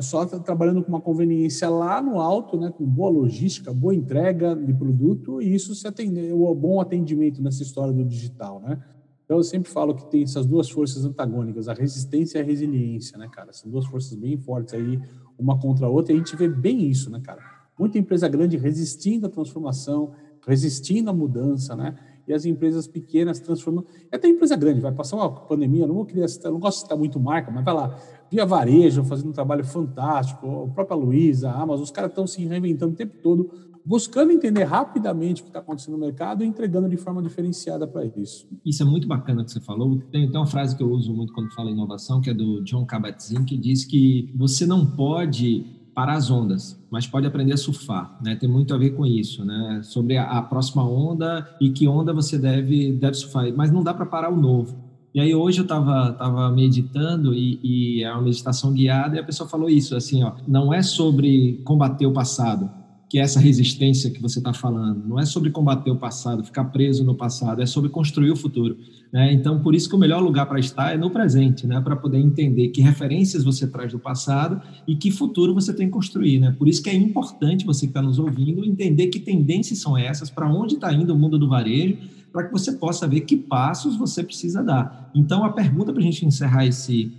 só 0.00 0.24
trabalhando 0.24 0.82
com 0.82 0.88
uma 0.88 1.00
conveniência 1.00 1.68
lá 1.68 2.00
no 2.00 2.20
alto, 2.20 2.56
né, 2.56 2.70
com 2.70 2.84
boa 2.84 3.10
logística, 3.10 3.72
boa 3.72 3.94
entrega 3.94 4.54
de 4.54 4.72
produto 4.72 5.42
e 5.42 5.52
isso 5.52 5.74
se 5.74 5.86
atender, 5.86 6.32
o 6.32 6.54
bom 6.54 6.80
atendimento 6.80 7.42
nessa 7.42 7.62
história 7.62 7.92
do 7.92 8.04
digital, 8.04 8.60
né? 8.60 8.80
Então 9.24 9.38
eu 9.38 9.42
sempre 9.42 9.70
falo 9.70 9.94
que 9.94 10.08
tem 10.10 10.22
essas 10.22 10.46
duas 10.46 10.70
forças 10.70 11.04
antagônicas, 11.04 11.66
a 11.68 11.72
resistência 11.74 12.38
e 12.38 12.42
a 12.42 12.44
resiliência, 12.44 13.18
né, 13.18 13.28
cara? 13.32 13.52
São 13.52 13.70
duas 13.70 13.86
forças 13.86 14.14
bem 14.14 14.36
fortes 14.36 14.74
aí, 14.74 15.00
uma 15.38 15.58
contra 15.58 15.86
a 15.86 15.88
outra, 15.88 16.12
e 16.12 16.16
a 16.16 16.18
gente 16.18 16.36
vê 16.36 16.46
bem 16.48 16.88
isso, 16.88 17.10
né, 17.10 17.20
cara? 17.20 17.40
Muita 17.78 17.98
empresa 17.98 18.28
grande 18.28 18.56
resistindo 18.56 19.26
à 19.26 19.30
transformação, 19.30 20.12
resistindo 20.46 21.10
à 21.10 21.12
mudança, 21.12 21.74
né? 21.74 21.96
E 22.26 22.32
as 22.32 22.44
empresas 22.44 22.86
pequenas 22.86 23.38
transformando. 23.40 23.86
Até 24.10 24.28
empresa 24.28 24.56
grande, 24.56 24.80
vai 24.80 24.92
passar 24.92 25.16
uma 25.16 25.30
pandemia, 25.30 25.86
não 25.86 26.04
querer 26.04 26.28
citar, 26.28 26.50
não 26.50 26.58
gosto 26.58 26.78
de 26.78 26.82
citar 26.84 26.98
muito 26.98 27.20
marca, 27.20 27.50
mas 27.50 27.64
vai 27.64 27.74
lá, 27.74 27.98
Via 28.30 28.44
Varejo 28.44 29.04
fazendo 29.04 29.28
um 29.28 29.32
trabalho 29.32 29.64
fantástico, 29.64 30.64
a 30.64 30.74
própria 30.74 30.96
Luiza, 30.96 31.50
a 31.50 31.62
Amazon, 31.62 31.84
os 31.84 31.90
caras 31.90 32.10
estão 32.10 32.26
se 32.26 32.44
reinventando 32.44 32.92
o 32.92 32.96
tempo 32.96 33.14
todo, 33.22 33.50
buscando 33.84 34.32
entender 34.32 34.64
rapidamente 34.64 35.42
o 35.42 35.44
que 35.44 35.50
está 35.50 35.60
acontecendo 35.60 35.94
no 35.94 36.00
mercado 36.00 36.42
e 36.42 36.46
entregando 36.46 36.88
de 36.88 36.96
forma 36.96 37.22
diferenciada 37.22 37.86
para 37.86 38.04
isso. 38.16 38.48
Isso 38.64 38.82
é 38.82 38.86
muito 38.86 39.06
bacana 39.06 39.44
que 39.44 39.52
você 39.52 39.60
falou. 39.60 40.00
Tem, 40.10 40.28
tem 40.28 40.40
uma 40.40 40.46
frase 40.46 40.76
que 40.76 40.82
eu 40.82 40.90
uso 40.90 41.14
muito 41.14 41.32
quando 41.32 41.52
falo 41.52 41.68
em 41.68 41.72
inovação, 41.72 42.20
que 42.20 42.30
é 42.30 42.34
do 42.34 42.62
John 42.64 42.86
Kabat-Zinn, 42.86 43.44
que 43.44 43.58
diz 43.58 43.84
que 43.84 44.32
você 44.34 44.66
não 44.66 44.86
pode 44.86 45.83
parar 45.94 46.14
as 46.14 46.30
ondas, 46.30 46.78
mas 46.90 47.06
pode 47.06 47.26
aprender 47.26 47.52
a 47.52 47.56
surfar, 47.56 48.18
né? 48.22 48.34
Tem 48.36 48.48
muito 48.48 48.74
a 48.74 48.78
ver 48.78 48.90
com 48.90 49.06
isso, 49.06 49.44
né? 49.44 49.80
Sobre 49.82 50.16
a, 50.16 50.24
a 50.24 50.42
próxima 50.42 50.82
onda 50.82 51.48
e 51.60 51.70
que 51.70 51.86
onda 51.86 52.12
você 52.12 52.36
deve, 52.36 52.92
deve 52.92 53.14
surfar, 53.14 53.52
mas 53.56 53.70
não 53.70 53.82
dá 53.82 53.94
para 53.94 54.06
parar 54.06 54.30
o 54.30 54.36
novo. 54.36 54.82
E 55.14 55.20
aí 55.20 55.32
hoje 55.32 55.60
eu 55.60 55.62
estava 55.62 56.12
tava 56.12 56.50
meditando 56.50 57.32
e, 57.32 57.60
e 57.62 58.02
é 58.02 58.12
uma 58.12 58.22
meditação 58.22 58.72
guiada 58.72 59.14
e 59.14 59.20
a 59.20 59.24
pessoa 59.24 59.48
falou 59.48 59.70
isso, 59.70 59.94
assim, 59.94 60.24
ó, 60.24 60.32
não 60.48 60.74
é 60.74 60.82
sobre 60.82 61.62
combater 61.64 62.04
o 62.04 62.12
passado, 62.12 62.68
que 63.14 63.18
é 63.20 63.22
essa 63.22 63.38
resistência 63.38 64.10
que 64.10 64.20
você 64.20 64.40
está 64.40 64.52
falando. 64.52 65.06
Não 65.06 65.20
é 65.20 65.24
sobre 65.24 65.48
combater 65.48 65.88
o 65.88 65.94
passado, 65.94 66.42
ficar 66.42 66.64
preso 66.64 67.04
no 67.04 67.14
passado, 67.14 67.62
é 67.62 67.66
sobre 67.66 67.88
construir 67.88 68.32
o 68.32 68.36
futuro. 68.36 68.76
Né? 69.12 69.32
Então, 69.32 69.62
por 69.62 69.72
isso 69.72 69.88
que 69.88 69.94
o 69.94 69.98
melhor 69.98 70.20
lugar 70.20 70.46
para 70.46 70.58
estar 70.58 70.92
é 70.92 70.96
no 70.96 71.08
presente, 71.08 71.64
né? 71.64 71.80
para 71.80 71.94
poder 71.94 72.18
entender 72.18 72.70
que 72.70 72.80
referências 72.80 73.44
você 73.44 73.68
traz 73.68 73.92
do 73.92 74.00
passado 74.00 74.60
e 74.84 74.96
que 74.96 75.12
futuro 75.12 75.54
você 75.54 75.72
tem 75.72 75.86
que 75.86 75.92
construir. 75.92 76.40
Né? 76.40 76.56
Por 76.58 76.66
isso 76.66 76.82
que 76.82 76.90
é 76.90 76.92
importante 76.92 77.64
você 77.64 77.86
que 77.86 77.90
está 77.90 78.02
nos 78.02 78.18
ouvindo 78.18 78.64
entender 78.64 79.06
que 79.06 79.20
tendências 79.20 79.78
são 79.78 79.96
essas, 79.96 80.28
para 80.28 80.52
onde 80.52 80.74
está 80.74 80.92
indo 80.92 81.14
o 81.14 81.16
mundo 81.16 81.38
do 81.38 81.48
varejo, 81.48 81.96
para 82.32 82.42
que 82.42 82.50
você 82.50 82.72
possa 82.72 83.06
ver 83.06 83.20
que 83.20 83.36
passos 83.36 83.94
você 83.94 84.24
precisa 84.24 84.60
dar. 84.60 85.12
Então, 85.14 85.44
a 85.44 85.52
pergunta 85.52 85.92
para 85.92 86.02
a 86.02 86.04
gente 86.04 86.26
encerrar 86.26 86.66
esse 86.66 87.12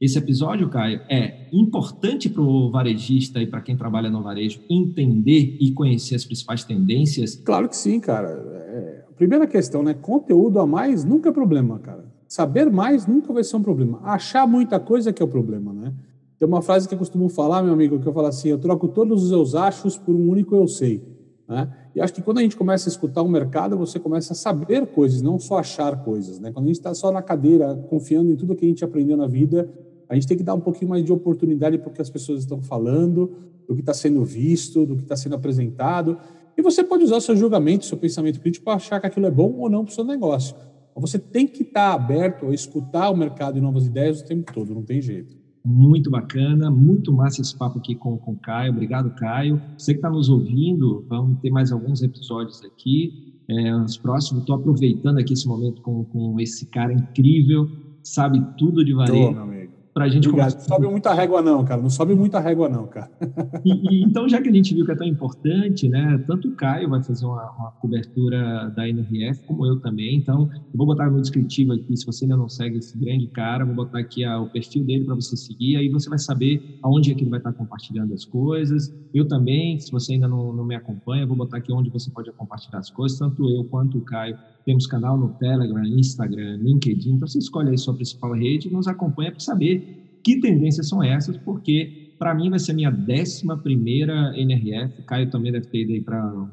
esse 0.00 0.16
episódio, 0.16 0.68
Caio, 0.68 1.00
é 1.08 1.48
importante 1.52 2.28
para 2.28 2.40
o 2.40 2.70
varejista 2.70 3.40
e 3.40 3.46
para 3.46 3.60
quem 3.60 3.76
trabalha 3.76 4.08
no 4.08 4.22
varejo 4.22 4.60
entender 4.70 5.56
e 5.60 5.72
conhecer 5.72 6.14
as 6.14 6.24
principais 6.24 6.62
tendências? 6.62 7.34
Claro 7.34 7.68
que 7.68 7.76
sim, 7.76 7.98
cara. 7.98 8.28
É, 8.28 9.04
primeira 9.16 9.46
questão, 9.46 9.82
né? 9.82 9.94
Conteúdo 9.94 10.60
a 10.60 10.66
mais 10.66 11.04
nunca 11.04 11.30
é 11.30 11.32
problema, 11.32 11.80
cara. 11.80 12.04
Saber 12.28 12.70
mais 12.70 13.06
nunca 13.06 13.32
vai 13.32 13.42
ser 13.42 13.56
um 13.56 13.62
problema. 13.62 14.00
Achar 14.04 14.46
muita 14.46 14.78
coisa 14.78 15.12
que 15.12 15.20
é 15.20 15.24
o 15.24 15.28
problema, 15.28 15.72
né? 15.72 15.92
Tem 16.38 16.46
uma 16.46 16.62
frase 16.62 16.86
que 16.86 16.94
eu 16.94 16.98
costumo 16.98 17.28
falar, 17.28 17.62
meu 17.64 17.72
amigo, 17.72 17.98
que 17.98 18.06
eu 18.06 18.12
falo 18.12 18.28
assim: 18.28 18.50
eu 18.50 18.58
troco 18.58 18.86
todos 18.86 19.24
os 19.24 19.30
meus 19.30 19.56
achos 19.56 19.98
por 19.98 20.14
um 20.14 20.28
único 20.28 20.54
eu 20.54 20.68
sei. 20.68 21.02
Né? 21.48 21.68
E 21.96 22.00
acho 22.00 22.12
que 22.12 22.22
quando 22.22 22.38
a 22.38 22.42
gente 22.42 22.56
começa 22.56 22.88
a 22.88 22.92
escutar 22.92 23.22
o 23.22 23.28
mercado, 23.28 23.76
você 23.76 23.98
começa 23.98 24.34
a 24.34 24.36
saber 24.36 24.86
coisas, 24.86 25.22
não 25.22 25.38
só 25.40 25.58
achar 25.58 26.04
coisas. 26.04 26.38
Né? 26.38 26.52
Quando 26.52 26.66
a 26.66 26.68
gente 26.68 26.76
está 26.76 26.94
só 26.94 27.10
na 27.10 27.22
cadeira, 27.22 27.74
confiando 27.88 28.30
em 28.30 28.36
tudo 28.36 28.54
que 28.54 28.64
a 28.64 28.68
gente 28.68 28.84
aprendeu 28.84 29.16
na 29.16 29.26
vida, 29.26 29.68
a 30.08 30.14
gente 30.14 30.26
tem 30.26 30.36
que 30.36 30.42
dar 30.42 30.54
um 30.54 30.60
pouquinho 30.60 30.90
mais 30.90 31.04
de 31.04 31.12
oportunidade 31.12 31.78
para 31.78 31.88
o 31.88 31.92
que 31.92 32.00
as 32.00 32.10
pessoas 32.10 32.40
estão 32.40 32.62
falando, 32.62 33.32
do 33.68 33.74
que 33.74 33.80
está 33.80 33.92
sendo 33.92 34.24
visto, 34.24 34.86
do 34.86 34.96
que 34.96 35.02
está 35.02 35.16
sendo 35.16 35.34
apresentado. 35.34 36.18
E 36.56 36.62
você 36.62 36.82
pode 36.82 37.04
usar 37.04 37.16
o 37.16 37.20
seu 37.20 37.36
julgamento, 37.36 37.84
seu 37.84 37.98
pensamento 37.98 38.40
crítico 38.40 38.64
para 38.64 38.74
achar 38.74 39.00
que 39.00 39.06
aquilo 39.06 39.26
é 39.26 39.30
bom 39.30 39.52
ou 39.58 39.70
não 39.70 39.84
para 39.84 39.92
o 39.92 39.94
seu 39.94 40.04
negócio. 40.04 40.56
Você 40.96 41.18
tem 41.18 41.46
que 41.46 41.62
estar 41.62 41.90
tá 41.90 41.94
aberto 41.94 42.46
a 42.46 42.54
escutar 42.54 43.10
o 43.10 43.16
mercado 43.16 43.56
e 43.56 43.60
novas 43.60 43.86
ideias 43.86 44.20
o 44.20 44.24
tempo 44.24 44.52
todo, 44.52 44.74
não 44.74 44.82
tem 44.82 45.00
jeito. 45.00 45.36
Muito 45.64 46.10
bacana, 46.10 46.70
muito 46.70 47.12
massa 47.12 47.40
esse 47.40 47.56
papo 47.56 47.78
aqui 47.78 47.94
com, 47.94 48.16
com 48.16 48.32
o 48.32 48.38
Caio. 48.38 48.72
Obrigado, 48.72 49.10
Caio. 49.14 49.60
Você 49.76 49.92
que 49.92 49.98
está 49.98 50.10
nos 50.10 50.28
ouvindo, 50.28 51.04
vamos 51.08 51.38
ter 51.40 51.50
mais 51.50 51.70
alguns 51.70 52.02
episódios 52.02 52.64
aqui. 52.64 53.34
É, 53.48 53.74
os 53.76 53.96
próximos, 53.96 54.42
estou 54.42 54.56
aproveitando 54.56 55.18
aqui 55.18 55.32
esse 55.34 55.46
momento 55.46 55.80
com, 55.82 56.04
com 56.04 56.40
esse 56.40 56.66
cara 56.66 56.92
incrível, 56.92 57.68
sabe 58.02 58.44
tudo 58.56 58.84
de 58.84 58.92
varejo. 58.92 59.57
Para 59.98 60.04
a 60.04 60.08
gente 60.08 60.28
Obrigado. 60.28 60.54
Não 60.54 60.60
sobe 60.60 60.86
muita 60.86 61.12
régua 61.12 61.42
não, 61.42 61.64
cara. 61.64 61.82
Não 61.82 61.90
sobe 61.90 62.14
muita 62.14 62.38
régua 62.38 62.68
não, 62.68 62.86
cara. 62.86 63.10
E, 63.64 63.72
e, 63.72 64.04
então, 64.04 64.28
já 64.28 64.40
que 64.40 64.48
a 64.48 64.52
gente 64.52 64.72
viu 64.72 64.84
que 64.86 64.92
é 64.92 64.94
tão 64.94 65.06
importante, 65.06 65.88
né? 65.88 66.22
Tanto 66.26 66.48
o 66.48 66.52
Caio 66.52 66.88
vai 66.88 67.02
fazer 67.02 67.26
uma, 67.26 67.50
uma, 67.50 67.70
cobertura 67.72 68.72
da 68.76 68.88
NRF, 68.88 69.44
como 69.46 69.66
eu 69.66 69.80
também. 69.80 70.16
Então, 70.16 70.48
eu 70.52 70.76
vou 70.76 70.86
botar 70.86 71.10
no 71.10 71.20
descritivo 71.20 71.72
aqui, 71.72 71.96
se 71.96 72.06
você 72.06 72.24
ainda 72.24 72.36
não 72.36 72.48
segue 72.48 72.78
esse 72.78 72.96
grande 72.96 73.26
cara, 73.26 73.64
vou 73.64 73.74
botar 73.74 73.98
aqui 73.98 74.24
a, 74.24 74.40
o 74.40 74.48
perfil 74.48 74.84
dele 74.84 75.04
para 75.04 75.16
você 75.16 75.36
seguir. 75.36 75.76
Aí 75.76 75.88
você 75.88 76.08
vai 76.08 76.18
saber 76.18 76.78
aonde 76.82 77.10
é 77.10 77.14
que 77.14 77.22
ele 77.22 77.30
vai 77.30 77.40
estar 77.40 77.52
compartilhando 77.52 78.14
as 78.14 78.24
coisas. 78.24 78.94
Eu 79.12 79.26
também, 79.26 79.80
se 79.80 79.90
você 79.90 80.12
ainda 80.12 80.28
não, 80.28 80.52
não 80.52 80.64
me 80.64 80.76
acompanha, 80.76 81.26
vou 81.26 81.36
botar 81.36 81.56
aqui 81.56 81.72
onde 81.72 81.90
você 81.90 82.10
pode 82.10 82.30
compartilhar 82.32 82.78
as 82.78 82.90
coisas. 82.90 83.18
Tanto 83.18 83.50
eu 83.50 83.64
quanto 83.64 83.98
o 83.98 84.02
Caio 84.02 84.38
temos 84.68 84.86
canal 84.86 85.16
no 85.16 85.30
Telegram, 85.30 85.82
Instagram, 85.82 86.58
LinkedIn. 86.58 87.12
Então, 87.12 87.26
você 87.26 87.38
escolhe 87.38 87.70
aí 87.70 87.78
sua 87.78 87.94
principal 87.94 88.34
rede 88.34 88.68
e 88.68 88.70
nos 88.70 88.86
acompanha 88.86 89.30
para 89.30 89.40
saber 89.40 90.20
que 90.22 90.38
tendências 90.40 90.86
são 90.86 91.02
essas, 91.02 91.38
porque 91.38 92.12
para 92.18 92.34
mim 92.34 92.50
vai 92.50 92.58
ser 92.58 92.72
a 92.72 92.74
minha 92.74 92.90
décima 92.90 93.56
primeira 93.56 94.34
NRF. 94.36 95.04
Caio 95.04 95.30
também 95.30 95.52
deve 95.52 95.68
ter 95.68 95.84
ido 95.84 95.94
aí 95.94 96.02
para 96.02 96.50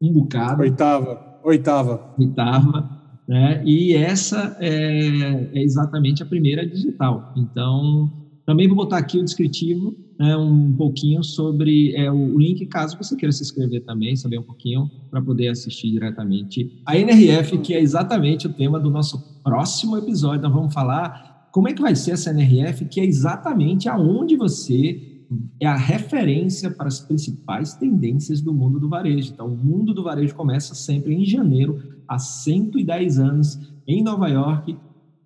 um 0.00 0.12
bocado. 0.12 0.60
Oitava. 0.60 1.40
Oitava. 1.44 2.14
Oitava. 2.18 2.90
Né? 3.28 3.62
E 3.64 3.94
essa 3.94 4.56
é, 4.58 5.52
é 5.54 5.62
exatamente 5.62 6.20
a 6.20 6.26
primeira 6.26 6.66
digital. 6.66 7.32
Então, 7.36 8.10
também 8.44 8.66
vou 8.66 8.76
botar 8.76 8.98
aqui 8.98 9.18
o 9.18 9.24
descritivo 9.24 9.94
né, 10.22 10.36
um 10.36 10.72
pouquinho 10.72 11.24
sobre 11.24 11.96
é, 11.96 12.08
o 12.08 12.38
link, 12.38 12.64
caso 12.66 12.96
você 12.96 13.16
queira 13.16 13.32
se 13.32 13.42
inscrever 13.42 13.84
também, 13.84 14.14
saber 14.14 14.38
um 14.38 14.44
pouquinho, 14.44 14.88
para 15.10 15.20
poder 15.20 15.48
assistir 15.48 15.90
diretamente 15.90 16.80
a 16.86 16.96
NRF, 16.96 17.58
que 17.58 17.74
é 17.74 17.80
exatamente 17.80 18.46
o 18.46 18.52
tema 18.52 18.78
do 18.78 18.88
nosso 18.88 19.42
próximo 19.42 19.96
episódio. 19.96 20.42
Nós 20.42 20.52
vamos 20.52 20.72
falar 20.72 21.48
como 21.50 21.68
é 21.68 21.72
que 21.72 21.82
vai 21.82 21.96
ser 21.96 22.12
essa 22.12 22.30
NRF, 22.30 22.84
que 22.84 23.00
é 23.00 23.04
exatamente 23.04 23.88
aonde 23.88 24.36
você 24.36 25.24
é 25.58 25.66
a 25.66 25.74
referência 25.74 26.70
para 26.70 26.86
as 26.86 27.00
principais 27.00 27.74
tendências 27.74 28.40
do 28.40 28.54
mundo 28.54 28.78
do 28.78 28.88
varejo. 28.88 29.32
Então, 29.32 29.48
o 29.48 29.56
mundo 29.56 29.92
do 29.92 30.04
varejo 30.04 30.36
começa 30.36 30.72
sempre 30.72 31.14
em 31.14 31.24
janeiro, 31.24 31.82
há 32.06 32.20
110 32.20 33.18
anos, 33.18 33.58
em 33.88 34.04
Nova 34.04 34.28
York, 34.28 34.76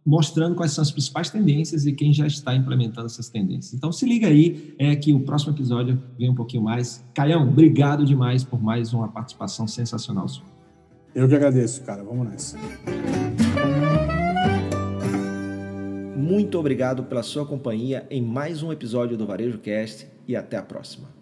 mostrando 0.07 0.55
quais 0.55 0.71
são 0.71 0.83
as 0.83 0.93
principais 0.93 1.31
tendências 1.31 1.85
e 1.85 1.93
quem 1.93 2.13
já 2.13 2.29
está 2.29 2.55
implementando 2.55 3.07
essas 3.07 3.29
tendências. 3.29 3.75
Então 3.75 3.91
se 3.91 4.07
liga 4.07 4.29
aí, 4.29 4.75
é 4.79 4.95
que 4.95 5.13
o 5.13 5.19
próximo 5.19 5.53
episódio 5.53 6.01
vem 6.17 6.31
um 6.31 6.35
pouquinho 6.35 6.63
mais. 6.63 7.05
Caião, 7.13 7.49
obrigado 7.49 8.05
demais 8.05 8.45
por 8.45 8.63
mais 8.63 8.93
uma 8.93 9.09
participação 9.09 9.67
sensacional 9.67 10.29
sua. 10.29 10.47
Eu 11.13 11.29
que 11.29 11.35
agradeço, 11.35 11.83
cara. 11.83 12.05
Vamos 12.05 12.29
nessa. 12.29 12.59
Muito 16.17 16.59
obrigado 16.59 17.05
pela 17.05 17.23
sua 17.23 17.47
companhia 17.47 18.07
em 18.11 18.23
mais 18.23 18.63
um 18.63 18.71
episódio 18.71 19.17
do 19.17 19.27
Varejo 19.27 19.59
Cast 19.59 20.07
e 20.29 20.37
até 20.37 20.57
a 20.57 20.63
próxima. 20.63 21.16